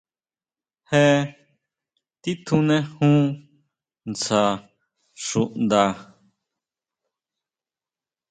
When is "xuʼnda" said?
5.25-5.83